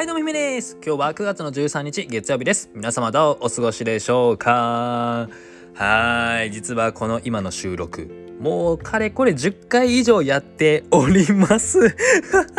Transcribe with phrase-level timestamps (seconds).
[0.00, 0.78] はいどうもひめです。
[0.82, 2.70] 今日は9月の13日月曜日です。
[2.74, 5.28] 皆様どうお過ごしでしょうか？
[5.74, 8.10] はい実はこの今の収録
[8.40, 11.94] もうかれこれ10回以上やっております。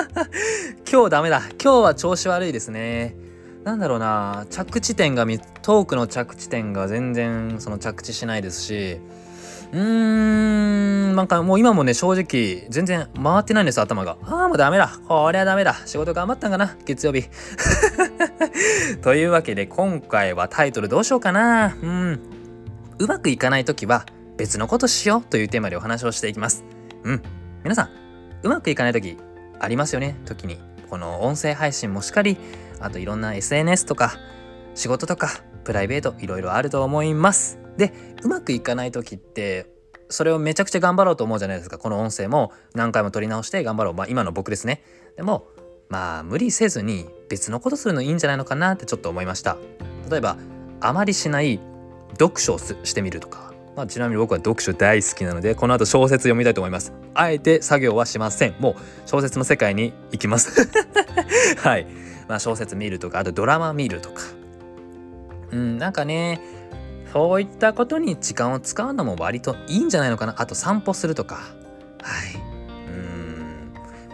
[0.88, 1.42] 今日ダメだ。
[1.60, 3.16] 今日は調子悪いですね。
[3.64, 4.46] なんだろうな。
[4.52, 5.26] 着地点が
[5.64, 9.00] トークの着地点が全然その着地しないですし
[9.72, 14.18] うーん、なんかもう今もね、正直、全然回ってないんです、頭が。
[14.24, 15.00] ああ、もうダメだ。
[15.08, 15.76] こりゃダメだ。
[15.86, 17.30] 仕事頑張ったんかな、月曜日。
[19.02, 21.74] というわけで、今回はタイトルどうしようかな。
[21.82, 22.20] うん。
[23.00, 24.06] うまくいかないときは、
[24.38, 26.66] 別のことしようというテーマでお話をしていきます。
[27.04, 27.22] うん。
[27.64, 27.90] 皆さん、
[28.44, 29.18] うまくいかないとき、
[29.60, 30.60] ありますよね、時に。
[30.90, 32.38] この音声配信もしっかり、
[32.82, 34.16] あといろんな SNS とか、
[34.76, 35.30] 仕事とか、
[35.64, 37.61] プライベート、いろいろあると思います。
[37.78, 37.94] で
[38.24, 39.68] うまくいかない時って
[40.10, 41.78] それをめちゃくちゃ頑張ろうと思うじゃないですか。
[41.78, 43.94] この音声も何回も撮り直して頑張ろう。
[43.94, 44.84] まあ今の僕ですね。
[45.16, 45.48] でも
[45.90, 49.58] まあ無理せずに別のことするのいいんじゃないのかなってちょっと思いました。
[50.10, 50.38] 例えば
[50.82, 51.60] あまりしない
[52.20, 56.94] 読書をしてみるとか、まあ、ちなみに僕は読書大好きなのでこの後小説読みたいと思います。
[57.14, 58.56] あえて作業はしません。
[58.60, 60.70] もう小説の世界に行きます。
[61.58, 61.88] はい。
[62.28, 64.24] まあ小説見るとかあとドラマ見るとか。
[65.52, 66.42] うんなんかね
[67.12, 70.36] そういったことに時間を使うのも割といいんじゃないのかな。
[70.38, 71.36] あと散歩するとか。
[71.36, 72.52] はい。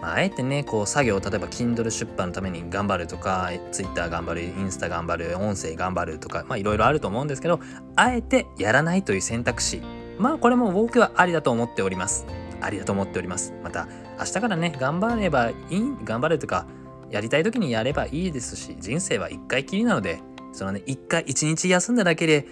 [0.01, 7.59] まああえてねこう作業例えば Kindle 出版のために頑張るとか Twitter 頑張るインスタ頑張る音声頑張るとかいろいろあると思うんですけど
[7.95, 9.81] あえてやらないという選択肢。
[10.19, 12.25] まあこれも僕はありだと思っております。
[12.61, 13.53] ありだと思っております。
[13.63, 13.87] また
[14.19, 16.65] 明日からね頑張ればいい頑張るとか
[17.11, 20.19] やりたい時にやればいいですし人生は一回きりなので
[20.51, 22.47] そのね一回一日休んだだけで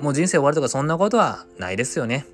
[0.00, 2.26] もう人生終わるとかそんなことはないですよね。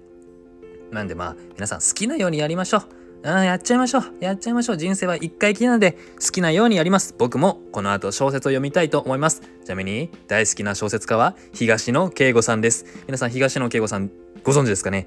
[0.90, 2.82] なんでまあ皆さん好きなようにやりましょう。
[3.22, 4.02] あやっちゃいましょう。
[4.20, 4.76] やっちゃいましょう。
[4.78, 7.14] 人生は一回きりなので好きなようにやります。
[7.18, 9.42] 僕もこの後小説を読みたいと思います。
[9.64, 12.86] ちなみに大好きな小説家は東野圭吾さんです。
[13.06, 14.10] 皆さん東野圭吾さん
[14.42, 15.06] ご存知ですかね？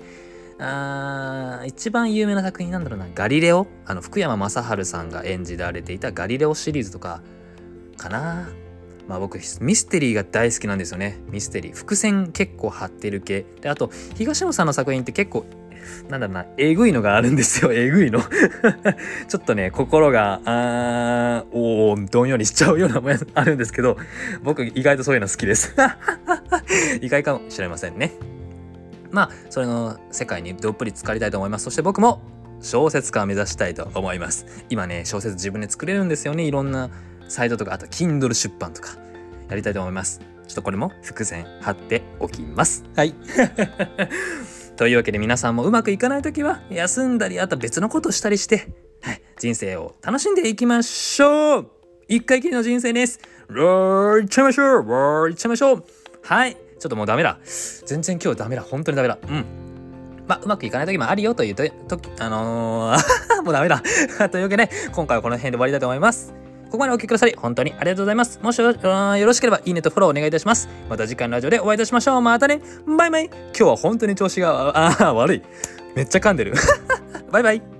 [0.59, 3.07] あー一番有名な作品なんだろうな。
[3.15, 3.65] ガリレオ？
[3.85, 7.23] あの福山雅治さんが演じられていたガリレオシリーズとか
[7.97, 8.47] かな
[9.07, 11.19] まあ僕ミステリーが大好きなんですよね。
[11.29, 11.73] ミステリー。
[11.73, 13.45] 伏線結構張ってる系。
[13.61, 15.45] であと東野さんの作品って結構
[16.09, 17.71] なんだろうなえぐいのがあるんですよ。
[17.73, 18.21] えぐいの。
[19.27, 23.97] ちょっとね心があーおおどんよりしちゃうようなもやあるんですけど
[24.43, 25.75] 僕意外とそういうの好きです。
[27.01, 28.13] 意外かもしれませんね。
[29.11, 31.65] まあそれの世界にどっぷり浸かりたいと思います。
[31.65, 32.21] そして僕も
[32.61, 34.45] 小説家を目指したいと思います。
[34.69, 36.43] 今ね小説自分で作れるんですよね。
[36.43, 36.89] いろんな
[37.33, 38.95] サイトとかあと Kindle 出版とか
[39.49, 40.19] やりたいと思います。
[40.47, 42.83] ちょっとこれも伏線貼っておきます。
[42.95, 43.15] はい。
[44.77, 48.67] というわけで皆さんもうまくいかない時は休んだりあと別のことしたりして、
[49.01, 51.71] はい、人生を楽しんでいきましょう。
[52.07, 53.19] 一回きりの人生です。
[53.47, 54.87] ローいっちゃいましょう。
[54.87, 55.83] ローいっちゃいましょう。
[56.21, 56.53] はい。
[56.53, 57.39] ちょっともうダメだ。
[57.87, 58.61] 全然今日ダメだ。
[58.61, 59.17] 本当にダメだ。
[59.23, 59.45] うん。
[60.27, 63.03] まあ、うまくいかない時もあるよというと、とあのー
[63.43, 63.81] もうダメだ。
[64.29, 66.42] というわけで、今回はこの辺で終わりたいと思います。
[66.73, 68.39] ここまでお聞きくださり、本当にありがとうございます。
[68.41, 70.67] もしよろしければ、いいねとフォローお願いいたします。
[70.89, 72.21] また次回のラジオでお会いいたしましょう。
[72.21, 72.61] またね。
[72.97, 73.25] バイバイ。
[73.25, 75.43] 今日は本当に調子が、あ悪い。
[75.93, 76.55] めっちゃ噛んでる。
[77.31, 77.72] バイバイ。